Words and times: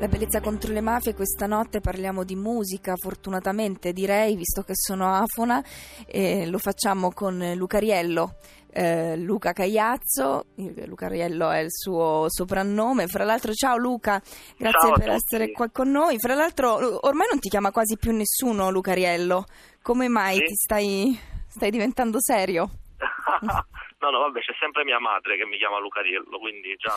La 0.00 0.08
bellezza 0.08 0.40
contro 0.40 0.72
le 0.72 0.80
mafie, 0.80 1.14
questa 1.14 1.46
notte 1.46 1.80
parliamo 1.80 2.24
di 2.24 2.34
musica, 2.34 2.94
fortunatamente 2.96 3.92
direi, 3.92 4.34
visto 4.34 4.62
che 4.62 4.72
sono 4.74 5.12
afona, 5.14 5.62
e 6.06 6.46
lo 6.46 6.56
facciamo 6.56 7.12
con 7.12 7.52
Lucariello. 7.54 8.36
Eh, 8.72 9.16
Luca 9.18 9.52
Cagliazzo, 9.52 10.46
Lucariello 10.86 11.50
è 11.50 11.58
il 11.58 11.70
suo 11.70 12.26
soprannome. 12.28 13.08
Fra 13.08 13.24
l'altro, 13.24 13.52
ciao 13.52 13.76
Luca, 13.76 14.18
grazie 14.56 14.80
Ciao 14.80 14.92
per 14.92 15.00
tutti. 15.04 15.10
essere 15.16 15.50
qua 15.52 15.68
con 15.70 15.90
noi. 15.90 16.18
Fra 16.18 16.34
l'altro, 16.34 17.06
ormai 17.06 17.26
non 17.28 17.38
ti 17.38 17.50
chiama 17.50 17.70
quasi 17.70 17.98
più 17.98 18.12
nessuno 18.12 18.70
Lucariello. 18.70 19.44
Come 19.82 20.08
mai 20.08 20.36
Sì. 20.36 20.44
ti 20.44 20.54
stai, 20.54 21.18
stai 21.46 21.70
diventando 21.70 22.18
serio? 22.22 22.70
no, 23.42 24.10
no, 24.10 24.18
vabbè, 24.20 24.40
c'è 24.40 24.54
sempre 24.58 24.84
mia 24.84 24.98
madre 24.98 25.36
che 25.36 25.44
mi 25.44 25.58
chiama 25.58 25.78
Lucariello, 25.78 26.38
quindi 26.38 26.74
già 26.78 26.94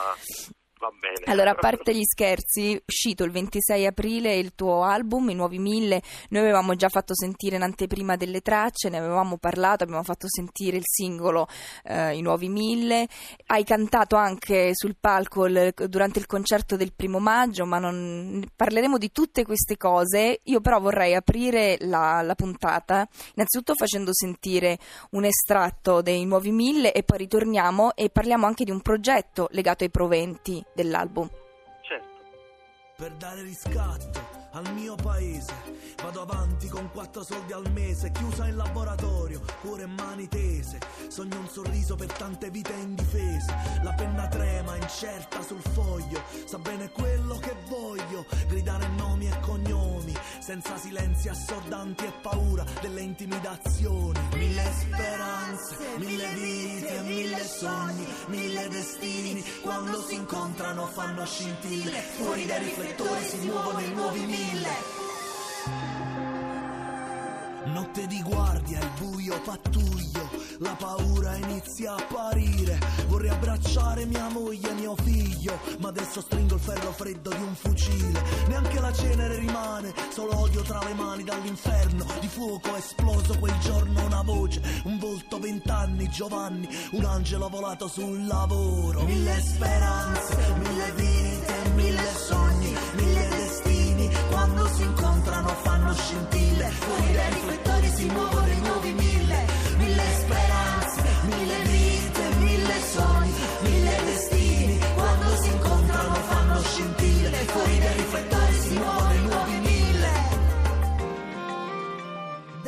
va 0.83 0.91
bene. 0.99 1.31
Allora, 1.31 1.51
a 1.51 1.55
parte 1.55 1.95
gli 1.95 2.03
scherzi, 2.03 2.81
uscito 2.85 3.23
il 3.23 3.31
26 3.31 3.85
aprile 3.85 4.35
il 4.35 4.53
tuo 4.55 4.83
album, 4.83 5.29
I 5.29 5.33
Nuovi 5.35 5.59
Mille. 5.59 6.01
Noi 6.29 6.41
avevamo 6.41 6.75
già 6.75 6.89
fatto 6.89 7.13
sentire 7.15 7.55
in 7.55 7.61
anteprima 7.61 8.15
delle 8.15 8.41
tracce, 8.41 8.89
ne 8.89 8.97
avevamo 8.97 9.37
parlato, 9.37 9.83
abbiamo 9.83 10.03
fatto 10.03 10.27
sentire 10.29 10.77
il 10.77 10.83
singolo 10.85 11.47
eh, 11.83 12.17
I 12.17 12.21
Nuovi 12.21 12.49
Mille. 12.49 13.07
Hai 13.47 13.63
cantato 13.63 14.15
anche 14.15 14.71
sul 14.73 14.95
palco 14.99 15.45
il- 15.45 15.73
durante 15.87 16.19
il 16.19 16.25
concerto 16.25 16.75
del 16.75 16.93
primo 16.93 17.19
maggio, 17.19 17.65
ma 17.65 17.79
non 17.79 18.43
parleremo 18.55 18.97
di 18.97 19.11
tutte 19.11 19.45
queste 19.45 19.77
cose. 19.77 20.41
Io 20.43 20.59
però 20.59 20.79
vorrei 20.79 21.15
aprire 21.15 21.77
la, 21.81 22.21
la 22.21 22.35
puntata 22.35 23.07
innanzitutto 23.35 23.75
facendo 23.75 24.13
sentire 24.13 24.77
un 25.11 25.23
estratto 25.25 26.01
dei 26.01 26.25
Nuovi 26.25 26.51
Mille 26.51 26.91
e 26.91 27.03
poi 27.03 27.19
ritorniamo 27.19 27.95
e 27.95 28.09
parliamo 28.09 28.45
anche 28.45 28.63
di 28.63 28.71
un 28.71 28.81
progetto 28.81 29.47
legato 29.51 29.83
ai 29.83 29.89
proventi 29.89 30.63
dell'album. 30.73 31.29
Certo. 31.81 32.07
Per 32.95 33.11
dare 33.13 33.41
riscatto 33.41 34.41
al 34.53 34.71
mio 34.73 34.95
paese 34.95 35.53
Vado 36.01 36.21
avanti 36.21 36.67
con 36.67 36.89
quattro 36.91 37.23
soldi 37.23 37.53
al 37.53 37.69
mese 37.71 38.11
Chiusa 38.11 38.47
in 38.47 38.55
laboratorio, 38.55 39.41
cuore 39.61 39.83
e 39.83 39.87
mani 39.87 40.27
tese. 40.27 40.79
Sogno 41.07 41.39
un 41.39 41.47
sorriso 41.47 41.95
per 41.95 42.11
tante 42.11 42.49
vite 42.49 42.73
indifese 42.73 43.53
La 43.81 43.93
penna 43.93 44.27
trema, 44.27 44.75
incerta 44.75 45.41
sul 45.41 45.61
foglio 45.61 46.21
Sa 46.45 46.57
bene 46.59 46.89
quello 46.91 47.37
che 47.37 47.55
voglio. 47.67 48.25
Gridare 48.47 48.87
nomi 48.97 49.27
e 49.27 49.39
cognomi 49.39 50.13
Senza 50.39 50.77
silenzi 50.77 51.29
assordanti 51.29 52.05
e 52.05 52.11
paura 52.21 52.63
Delle 52.81 53.01
intimidazioni. 53.01 54.19
Mille 54.35 54.71
speranze, 54.71 55.77
mille 55.97 56.27
vite, 56.33 57.01
mille 57.01 57.43
sogni 57.43 58.05
Mille 58.27 58.67
destini 58.67 59.43
incontrano 60.43 60.87
fanno 60.87 61.25
scintille 61.25 61.99
Fuori 62.01 62.45
dai 62.45 62.59
riflettori 62.59 63.23
si 63.23 63.37
muovono 63.47 63.79
i 63.79 63.93
nuovi 63.93 64.25
mille. 64.25 65.01
Notte 67.65 68.07
di 68.07 68.21
guardia, 68.21 68.79
il 68.79 68.89
buio 68.99 69.39
pattuglio, 69.41 70.29
la 70.59 70.75
paura 70.77 71.35
inizia 71.35 71.93
a 71.93 71.95
apparire. 71.95 72.79
Vorrei 73.07 73.29
abbracciare 73.29 74.05
mia 74.05 74.27
moglie 74.29 74.69
e 74.69 74.73
mio 74.73 74.95
figlio, 74.95 75.59
ma 75.79 75.89
adesso 75.89 76.21
stringo 76.21 76.55
il 76.55 76.61
ferro 76.61 76.91
freddo 76.91 77.29
di 77.29 77.41
un 77.41 77.55
fucile. 77.55 78.21
Neanche 78.47 78.79
la 78.79 78.93
cenere 78.93 79.37
rimane, 79.37 79.93
solo 80.11 80.39
odio 80.39 80.61
tra 80.61 80.79
le 80.83 80.93
mani 80.93 81.23
dall'inferno. 81.23 82.05
Di 82.19 82.27
fuoco 82.27 82.73
è 82.75 82.77
esploso 82.77 83.37
quel 83.39 83.57
giorno 83.59 84.05
una 84.05 84.21
voce, 84.23 84.61
un 84.85 84.99
volto 84.99 85.39
vent'anni, 85.39 86.09
Giovanni, 86.09 86.67
un 86.91 87.05
angelo 87.05 87.49
volato 87.49 87.87
sul 87.87 88.25
lavoro. 88.25 89.03
Mille 89.03 89.41
speranze, 89.41 90.37
mille 90.57 90.91
vite, 90.95 91.69
mille 91.75 92.15
sogni, 92.27 92.75
mille 92.95 93.27
destini. 93.29 94.09
Quando 94.29 94.67
si 94.67 94.83
incontrano 94.83 95.47
fanno 95.63 95.93
scintille, 95.93 96.69
fuori 96.69 97.13
dai 97.13 97.33
riflettori 97.33 97.87
si 97.95 98.05
muovono 98.05 98.42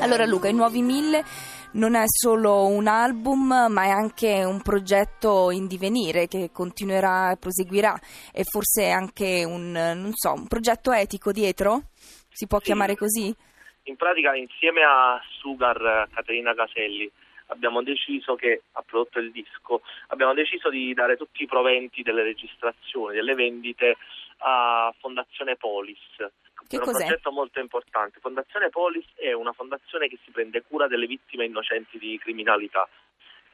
Allora 0.06 0.26
Luca, 0.28 0.48
i 0.48 0.54
Nuovi 0.54 0.84
Mille 0.84 1.24
non 1.74 1.96
è 1.96 2.04
solo 2.06 2.68
un 2.68 2.86
album, 2.86 3.66
ma 3.70 3.86
è 3.86 3.90
anche 3.90 4.44
un 4.46 4.62
progetto 4.62 5.50
in 5.50 5.66
divenire 5.66 6.28
che 6.28 6.52
continuerà 6.54 7.32
e 7.32 7.38
proseguirà 7.38 8.00
e 8.32 8.44
forse 8.44 8.88
anche 8.92 9.44
un, 9.44 9.72
non 9.72 10.12
so, 10.14 10.32
un 10.34 10.46
progetto 10.46 10.92
etico 10.92 11.32
dietro? 11.32 11.86
Si 12.30 12.46
può 12.46 12.60
Sì. 12.60 12.66
chiamare 12.66 12.96
così? 12.96 13.34
In 13.86 13.96
pratica, 13.96 14.36
insieme 14.36 14.84
a 14.84 15.20
Sugar 15.40 16.08
Caterina 16.14 16.54
Caselli, 16.54 17.10
abbiamo 17.48 17.82
deciso 17.82 18.36
che 18.36 18.62
ha 18.74 18.84
prodotto 18.86 19.18
il 19.18 19.32
disco, 19.32 19.82
abbiamo 20.10 20.36
deciso 20.36 20.70
di 20.70 20.94
dare 20.94 21.18
tutti 21.18 21.42
i 21.42 21.48
proventi 21.48 22.04
delle 22.04 22.22
registrazioni, 22.22 23.16
delle 23.16 23.34
vendite 23.34 23.98
a 24.48 24.94
Fondazione 25.00 25.56
Polis. 25.56 26.00
Che 26.18 26.76
è 26.76 26.80
un 26.80 26.86
cos'è? 26.86 27.06
progetto 27.06 27.32
molto 27.32 27.60
importante. 27.60 28.20
Fondazione 28.20 28.70
Polis 28.70 29.06
è 29.16 29.34
una 29.34 29.54
fondazione 29.54 30.08
che 30.08 30.20
si 30.24 30.32
prende 30.32 30.64
cura 30.64 30.88
delle 30.88 31.08
vittime 31.08 31.46
innocenti 31.46 31.98
di 31.98 32.18
criminalità 32.18 32.88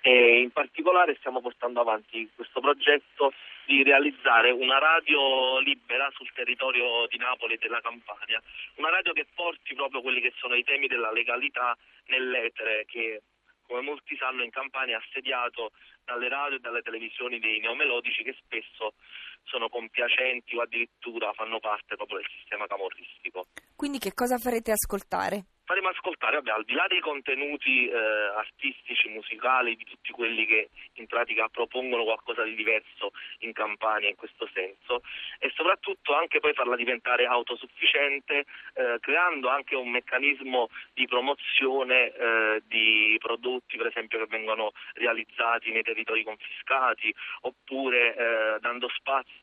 e 0.02 0.40
in 0.40 0.52
particolare 0.52 1.16
stiamo 1.20 1.42
portando 1.42 1.80
avanti 1.80 2.30
questo 2.36 2.60
progetto 2.60 3.34
di 3.66 3.84
realizzare 3.84 4.50
una 4.50 4.80
radio 4.80 5.60
libera 5.60 6.10
sul 6.14 6.32
territorio 6.34 7.06
di 7.08 7.18
Napoli 7.18 7.54
e 7.54 7.58
della 7.62 7.82
Campania, 7.82 8.42
una 8.76 8.90
radio 8.90 9.14
che 9.14 9.28
porti 9.34 9.76
proprio 9.76 10.02
quelli 10.02 10.20
che 10.20 10.34
sono 10.38 10.56
i 10.56 10.64
temi 10.64 10.88
della 10.88 11.12
legalità 11.12 11.78
nell'etere 12.08 12.86
che 12.86 13.22
come 13.72 13.82
molti 13.82 14.18
sanno 14.18 14.44
in 14.44 14.52
Campania 14.52 14.98
è 14.98 15.00
assediato 15.00 15.72
dalle 16.04 16.28
radio 16.28 16.58
e 16.58 16.60
dalle 16.60 16.82
televisioni 16.82 17.40
dei 17.40 17.62
neomelodici 17.62 18.22
che 18.22 18.36
spesso 18.44 18.96
sono 19.44 19.70
compiacenti 19.70 20.58
o 20.58 20.62
addirittura 20.62 21.32
fanno 21.32 21.60
parte 21.60 21.96
proprio 21.96 22.18
del 22.18 22.28
sistema 22.36 22.68
camorristico. 22.68 23.48
Quindi 23.74 23.98
che 23.98 24.14
cosa 24.14 24.38
farete 24.38 24.72
ascoltare? 24.72 25.46
Faremo 25.72 25.88
ascoltare, 25.88 26.36
vabbè, 26.36 26.52
al 26.52 26.66
di 26.66 26.74
là 26.74 26.86
dei 26.90 27.00
contenuti 27.00 27.88
eh, 27.88 27.96
artistici, 27.96 29.08
musicali, 29.08 29.78
di 29.78 29.86
tutti 29.86 30.12
quelli 30.12 30.46
che 30.46 30.70
in 30.96 31.08
pratica 31.08 31.48
propongono 31.48 32.04
qualcosa 32.04 32.44
di 32.44 32.56
diverso 32.56 33.14
in 33.40 33.54
Campania 33.54 34.10
in 34.10 34.18
questo 34.18 34.50
senso, 34.54 35.02
e 35.40 35.50
soprattutto 35.56 36.14
anche 36.14 36.42
poi 36.42 36.52
farla 36.52 36.76
diventare 36.76 37.26
autosufficiente, 37.26 38.44
eh, 38.74 38.98
creando 39.00 39.48
anche 39.48 39.78
un 39.78 39.92
meccanismo 39.92 40.68
di 40.94 41.08
promozione 41.08 42.14
eh, 42.16 42.62
di 42.66 43.16
prodotti, 43.18 43.78
per 43.78 43.88
esempio, 43.88 44.20
che 44.20 44.28
vengono 44.28 44.74
realizzati 44.96 45.72
nei 45.72 45.84
territori 45.84 46.26
confiscati, 46.26 47.16
oppure 47.44 48.14
eh, 48.14 48.60
dando 48.60 48.90
spazio 48.90 49.40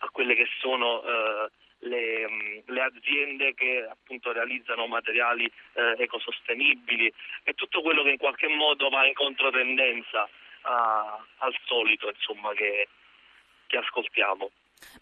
a 0.00 0.10
quelle 0.10 0.34
che 0.34 0.46
sono 0.58 1.02
eh, 1.02 1.48
le, 1.80 2.28
mh, 2.28 2.72
le 2.72 2.82
aziende 2.82 3.54
che 3.54 3.86
appunto 3.90 4.32
realizzano 4.32 4.86
materiali 4.86 5.44
eh, 5.44 5.94
ecosostenibili 6.02 7.12
e 7.42 7.52
tutto 7.54 7.80
quello 7.82 8.02
che 8.02 8.10
in 8.10 8.18
qualche 8.18 8.48
modo 8.48 8.88
va 8.88 9.06
in 9.06 9.14
controtendenza 9.14 10.28
a- 10.62 11.24
al 11.38 11.54
solito 11.66 12.08
insomma 12.08 12.52
che, 12.52 12.88
che 13.66 13.76
ascoltiamo. 13.78 14.50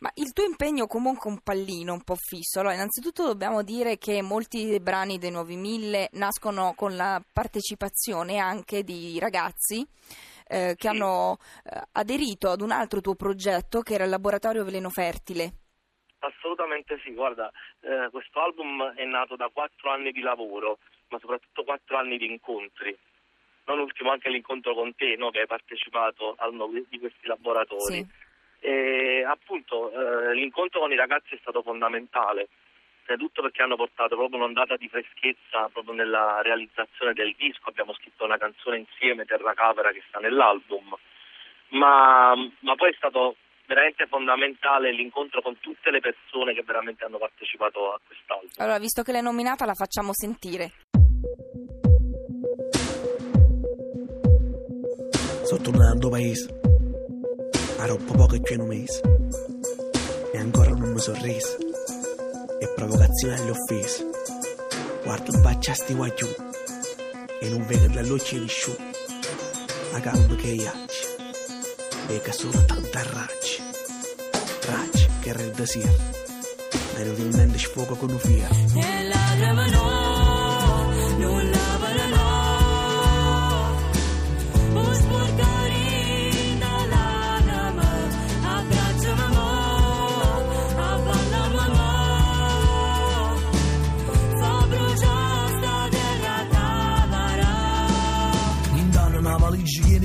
Ma 0.01 0.11
il 0.15 0.33
tuo 0.33 0.45
impegno 0.45 0.85
è 0.85 0.89
comunque 0.89 1.31
un 1.31 1.41
pallino 1.41 1.93
un 1.93 2.03
po' 2.03 2.17
fisso. 2.17 2.59
Allora, 2.59 2.75
innanzitutto 2.75 3.25
dobbiamo 3.27 3.63
dire 3.63 3.97
che 3.97 4.23
molti 4.23 4.67
dei 4.67 4.81
brani 4.81 5.19
dei 5.19 5.31
Nuovi 5.31 5.55
Mille 5.57 6.09
nascono 6.13 6.75
con 6.75 6.97
la 6.97 7.23
partecipazione 7.33 8.39
anche 8.39 8.83
di 8.83 9.19
ragazzi 9.21 9.87
eh, 10.49 10.75
che 10.77 10.77
Sì. 10.81 10.87
hanno 10.89 11.39
eh, 11.65 11.81
aderito 11.93 12.51
ad 12.51 12.61
un 12.61 12.73
altro 12.73 13.01
tuo 13.01 13.15
progetto 13.15 13.81
che 13.83 13.95
era 13.95 14.05
il 14.05 14.11
Laboratorio 14.11 14.65
Veleno 14.65 14.91
Fertile. 14.91 15.53
Assolutamente 16.21 16.99
sì, 17.05 17.13
guarda, 17.13 17.51
eh, 17.81 18.09
questo 18.11 18.41
album 18.41 18.93
è 18.95 19.05
nato 19.05 19.37
da 19.37 19.49
quattro 19.53 19.91
anni 19.91 20.11
di 20.11 20.21
lavoro, 20.21 20.79
ma 21.09 21.19
soprattutto 21.19 21.63
quattro 21.63 21.97
anni 21.97 22.19
di 22.19 22.27
incontri. 22.27 22.97
Non 23.67 23.79
ultimo 23.79 24.11
anche 24.11 24.29
l'incontro 24.29 24.75
con 24.75 24.95
te, 24.97 25.15
no, 25.17 25.31
che 25.31 25.41
hai 25.41 25.47
partecipato 25.47 26.35
a 26.39 26.49
uno 26.49 26.71
di 26.89 26.99
questi 26.99 27.27
laboratori. 27.27 27.95
Sì. 27.95 28.07
E 28.61 29.25
appunto 29.25 29.93
eh, 29.93 30.35
l'incontro 30.35 30.81
con 30.81 30.91
i 30.91 30.97
ragazzi 30.97 31.35
è 31.35 31.39
stato 31.41 31.63
fondamentale, 31.63 32.49
soprattutto 33.01 33.43
perché 33.43 33.63
hanno 33.63 33.77
portato 33.77 34.17
proprio 34.17 34.39
un'ondata 34.39 34.77
di 34.77 34.89
freschezza 34.89 35.69
proprio 35.69 35.95
nella 35.95 36.43
realizzazione 36.43 37.13
del 37.13 37.35
disco. 37.37 37.69
Abbiamo 37.69 37.93
scritto 37.93 38.25
una 38.25 38.39
canzone 38.39 38.79
insieme, 38.79 39.25
Terra 39.25 39.55
Capera, 39.55 39.93
che 39.93 40.03
sta 40.09 40.19
nell'album, 40.19 40.97
ma, 41.69 42.35
ma 42.35 42.75
poi 42.75 42.91
è 42.91 42.95
stato 42.97 43.37
veramente 43.69 44.07
fondamentale 44.07 44.91
l'incontro 44.93 45.43
con 45.43 45.61
tutte 45.61 45.91
le 45.91 46.01
persone 46.01 46.55
che 46.55 46.63
veramente 46.65 47.05
hanno 47.05 47.19
partecipato 47.19 47.93
a 47.93 48.01
quest'album. 48.05 48.49
Allora, 48.57 48.79
visto 48.79 49.03
che 49.03 49.13
l'hai 49.13 49.23
nominata, 49.23 49.67
la 49.67 49.75
facciamo 49.75 50.13
sentire. 50.15 50.73
Sono 55.45 55.61
tornato 55.61 56.07
al 56.07 56.11
paese. 56.11 56.61
A 57.79 57.85
troppo 57.85 58.13
poco 58.15 58.35
e 58.35 58.57
un 58.57 58.67
mese. 58.67 59.01
E 60.33 60.39
ancora 60.39 60.71
non 60.71 60.93
mi 60.93 60.99
sorriso. 60.99 61.57
E 62.61 62.73
provocazione 62.75 63.35
alle 63.35 63.51
offese. 63.51 64.11
Guardo 65.05 65.31
in 65.37 65.43
faccia 65.43 65.73
a 65.73 65.75
sti 65.75 65.95
guagliù. 65.95 66.27
E 67.41 67.49
non 67.51 67.67
vedo 67.67 67.95
la 67.95 68.03
luce 68.03 68.41
di 68.41 68.49
sciù. 68.49 68.75
La 69.93 70.01
calma 70.01 70.35
che 70.37 70.49
iacci. 70.49 71.07
Vedo 72.09 72.33
solo 72.33 72.65
tanta 72.67 73.03
raggi. 73.03 73.58
Che 75.21 75.33
rende 75.33 75.67
sera. 75.67 75.91
Ma 76.95 77.01
inutilmente 77.01 77.59
sfogo 77.59 77.95
con 77.97 78.11
un 78.11 78.19
fiero. 78.19 78.55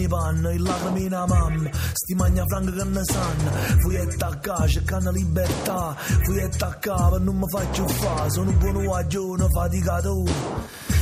Ne 0.03 0.07
panno 0.07 0.50
e 0.50 0.57
lacrime 0.59 1.00
in 1.00 1.23
mamma 1.27 1.69
Sti 1.94 2.13
magna 2.15 2.44
franca 2.45 2.71
che 2.71 2.83
ne 2.83 3.01
sanno 3.03 3.51
Fui 3.79 3.97
attaccato 3.97 4.67
cercando 4.67 5.11
libertà. 5.11 5.95
Fui 6.23 6.41
attaccato 6.41 7.19
non 7.19 7.38
mi 7.38 7.50
faccio 7.50 7.88
fa. 7.88 8.29
Sono 8.29 8.50
un 8.50 8.57
buon 8.57 8.83
guaglione 8.83 9.47
faticatore 9.50 10.31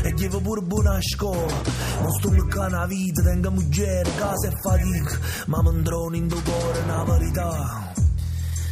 E 0.03 0.13
chiedo 0.13 0.39
pure 0.39 0.61
buona 0.61 0.97
scuola 1.01 1.53
Non 1.99 2.11
sto 2.11 2.29
meccando 2.29 2.77
la 2.77 2.85
vita 2.85 3.21
Tengo 3.21 3.51
muggere, 3.51 4.09
casa 4.15 4.47
e 4.47 4.51
fatica. 4.61 5.19
Ma 5.47 5.61
mi 5.61 5.69
andrò 5.69 6.09
in 6.11 6.27
tuo 6.27 6.41
cuore 6.41 6.79
una 6.79 7.03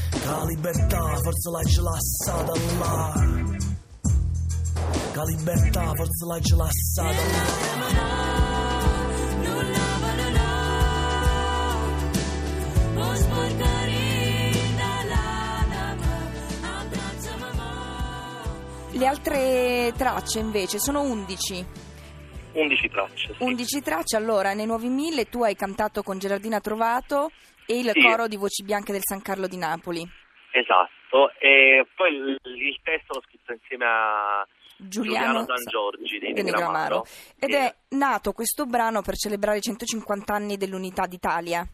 Che 0.09 0.25
la 0.25 0.43
libertà 0.45 1.15
forse 1.21 1.49
l'hai 1.49 1.75
lasciata 1.81 2.53
là. 2.77 3.47
La 5.13 5.23
libertà 5.23 5.91
forse 5.95 6.25
l'hai 6.25 6.49
lasciata 6.55 7.31
là 7.31 8.28
Le 18.99 19.05
altre 19.07 19.93
tracce 19.97 20.39
invece 20.39 20.77
sono 20.77 21.01
11. 21.01 21.65
11 22.53 22.89
tracce. 22.89 23.33
sì. 23.37 23.43
11 23.43 23.81
tracce, 23.81 24.17
allora 24.17 24.53
nei 24.53 24.65
Nuovi 24.65 24.89
Mille 24.89 25.25
tu 25.29 25.41
hai 25.43 25.55
cantato 25.55 26.03
con 26.03 26.17
Gerardina 26.19 26.59
Trovato 26.59 27.29
e 27.65 27.77
il 27.79 27.91
Sì. 27.93 28.01
coro 28.01 28.27
di 28.27 28.35
Voci 28.35 28.63
Bianche 28.63 28.91
del 28.91 29.01
San 29.03 29.21
Carlo 29.21 29.47
di 29.47 29.55
Napoli. 29.57 30.05
Esatto, 30.51 31.31
e 31.39 31.87
poi 31.95 32.13
il, 32.13 32.37
il 32.43 32.79
testo 32.83 33.13
l'ho 33.13 33.21
scritto 33.25 33.53
insieme 33.53 33.85
a 33.85 34.45
Giuliano, 34.75 35.25
Giuliano 35.43 35.45
San 35.45 35.65
Giorgi 35.69 36.19
de 36.19 36.41
Negramaro. 36.43 37.05
Ed 37.39 37.51
Sì. 37.51 37.55
è 37.55 37.75
nato 37.89 38.33
questo 38.33 38.65
brano 38.65 39.01
per 39.01 39.15
celebrare 39.15 39.59
i 39.59 39.61
150 39.61 40.33
anni 40.33 40.57
dell'unità 40.57 41.05
d'Italia. 41.05 41.65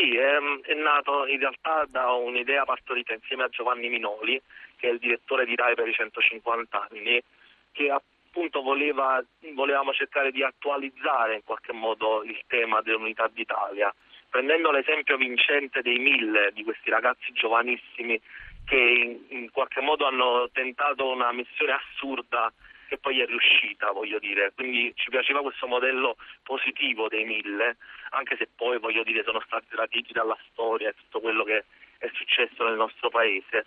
Sì, 0.00 0.16
ehm, 0.16 0.62
è 0.62 0.72
nato 0.72 1.26
in 1.26 1.38
realtà 1.38 1.84
da 1.90 2.12
un'idea 2.12 2.64
partorita 2.64 3.12
insieme 3.12 3.42
a 3.42 3.48
Giovanni 3.50 3.90
Minoli, 3.90 4.40
che 4.76 4.88
è 4.88 4.92
il 4.92 4.98
direttore 4.98 5.44
di 5.44 5.54
RAI 5.54 5.74
per 5.74 5.88
i 5.88 5.92
150 5.92 6.88
anni, 6.90 7.22
che 7.70 7.90
appunto 7.90 8.62
voleva, 8.62 9.22
volevamo 9.52 9.92
cercare 9.92 10.30
di 10.30 10.42
attualizzare 10.42 11.34
in 11.34 11.44
qualche 11.44 11.74
modo 11.74 12.22
il 12.22 12.40
tema 12.46 12.80
dell'unità 12.80 13.28
d'Italia, 13.28 13.94
prendendo 14.30 14.70
l'esempio 14.70 15.18
vincente 15.18 15.82
dei 15.82 15.98
mille, 15.98 16.50
di 16.54 16.64
questi 16.64 16.88
ragazzi 16.88 17.30
giovanissimi 17.34 18.18
che 18.64 18.76
in, 18.76 19.18
in 19.36 19.50
qualche 19.50 19.82
modo 19.82 20.06
hanno 20.06 20.48
tentato 20.50 21.10
una 21.10 21.30
missione 21.32 21.72
assurda 21.72 22.50
che 22.90 22.98
poi 22.98 23.20
è 23.20 23.26
riuscita, 23.26 23.92
voglio 23.92 24.18
dire. 24.18 24.52
Quindi 24.52 24.92
ci 24.96 25.10
piaceva 25.10 25.42
questo 25.42 25.68
modello 25.68 26.16
positivo 26.42 27.06
dei 27.06 27.24
mille, 27.24 27.76
anche 28.10 28.36
se 28.36 28.48
poi, 28.52 28.80
voglio 28.80 29.04
dire, 29.04 29.22
sono 29.22 29.40
stati 29.46 29.66
traditi 29.68 30.12
dalla 30.12 30.36
storia 30.50 30.88
e 30.88 30.94
tutto 30.94 31.20
quello 31.20 31.44
che 31.44 31.64
è 31.98 32.10
successo 32.12 32.64
nel 32.64 32.74
nostro 32.74 33.08
paese. 33.08 33.64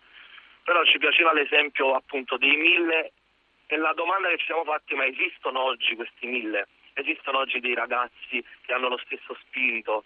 Però 0.66 0.84
ci 0.84 0.98
piaceva 0.98 1.32
l'esempio 1.32 1.96
appunto 1.96 2.36
dei 2.36 2.58
mille 2.58 3.14
e 3.68 3.78
la 3.78 3.94
domanda 3.94 4.28
che 4.28 4.40
ci 4.40 4.46
siamo 4.46 4.66
fatti, 4.66 4.94
ma 4.94 5.06
esistono 5.06 5.62
oggi 5.62 5.96
questi 5.96 6.28
mille? 6.28 6.68
Esistono 6.94 7.38
oggi 7.40 7.62
dei 7.62 7.76
ragazzi 7.76 8.44
che 8.66 8.74
hanno 8.74 8.90
lo 8.90 8.98
stesso 9.06 9.38
spirito? 9.40 10.04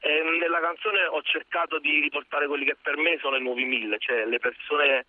E 0.00 0.22
nella 0.38 0.60
canzone 0.60 1.06
ho 1.06 1.22
cercato 1.22 1.78
di 1.78 1.98
riportare 1.98 2.46
quelli 2.46 2.66
che 2.66 2.76
per 2.76 2.98
me 2.98 3.16
sono 3.20 3.36
i 3.36 3.42
nuovi 3.42 3.64
mille, 3.64 3.98
cioè 3.98 4.26
le 4.26 4.38
persone 4.38 5.06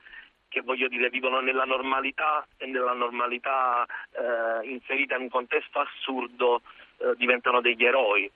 che 0.55 0.61
voglio 0.61 0.87
dire 0.87 1.09
vivono 1.09 1.41
nella 1.41 1.65
normalità 1.65 2.47
e 2.55 2.65
nella 2.65 2.93
normalità 2.93 3.83
eh, 3.83 4.65
inserita 4.69 5.17
in 5.17 5.23
un 5.23 5.29
contesto 5.29 5.79
assurdo 5.79 6.61
eh, 6.95 7.13
diventano 7.17 7.59
degli 7.59 7.83
eroi. 7.83 8.31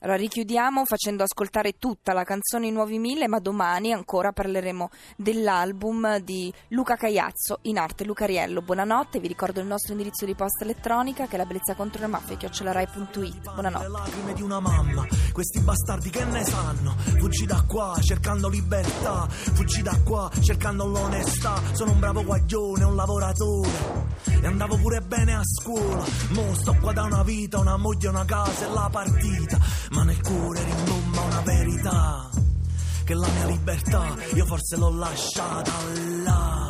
Allora 0.00 0.16
richiudiamo 0.16 0.84
facendo 0.84 1.24
ascoltare 1.24 1.72
tutta 1.76 2.12
la 2.12 2.22
canzone 2.22 2.68
I 2.68 2.70
Nuovi 2.70 3.00
Mille, 3.00 3.26
ma 3.26 3.40
domani 3.40 3.92
ancora 3.92 4.30
parleremo 4.30 4.90
dell'album 5.16 6.18
di 6.18 6.52
Luca 6.68 6.94
Cagliazzo, 6.94 7.58
in 7.62 7.78
arte 7.78 8.04
Lucariello. 8.04 8.62
Buonanotte, 8.62 9.18
vi 9.18 9.26
ricordo 9.26 9.58
il 9.58 9.66
nostro 9.66 9.92
indirizzo 9.92 10.24
di 10.24 10.36
posta 10.36 10.62
elettronica 10.62 11.26
che 11.26 11.34
è 11.34 11.36
la 11.36 11.46
bellezza 11.46 11.74
contro 11.74 12.00
le 12.00 12.06
mafie, 12.06 12.36
chiocciolarai.it. 12.36 13.52
Buonanotte. 13.52 13.88
Lacrime 13.88 14.32
di 14.34 14.42
una 14.42 14.60
mamma, 14.60 15.04
questi 15.32 15.58
bastardi 15.60 16.10
che 16.10 16.24
ne 16.24 16.44
sanno? 16.44 16.94
Fuggi 16.96 17.44
da 17.44 17.64
qua 17.66 17.98
cercando 18.00 18.48
libertà, 18.48 19.26
fuggi 19.28 19.82
da 19.82 19.98
qua 20.04 20.30
cercando 20.40 20.86
l'onestà. 20.86 21.60
Sono 21.72 21.90
un 21.90 21.98
bravo 21.98 22.22
guaglione, 22.22 22.84
un 22.84 22.94
lavoratore. 22.94 24.16
E 24.40 24.46
andavo 24.46 24.76
pure 24.76 25.00
bene 25.00 25.34
a 25.34 25.42
scuola. 25.42 26.04
Mo 26.30 26.54
sto 26.54 26.76
qua 26.80 26.92
da 26.92 27.02
una 27.02 27.24
vita, 27.24 27.58
una 27.58 27.76
moglie, 27.76 28.06
una 28.06 28.24
casa 28.24 28.66
e 28.66 28.70
la 28.70 28.88
partita. 28.88 29.58
Ma 29.90 30.04
nel 30.04 30.20
cuore 30.20 30.64
rimbomba 30.64 31.20
una 31.20 31.40
verità. 31.40 32.30
Che 33.04 33.14
la 33.14 33.28
mia 33.28 33.46
libertà 33.46 34.16
io 34.34 34.44
forse 34.44 34.76
l'ho 34.76 34.90
lasciata 34.90 35.72
là. 36.24 36.68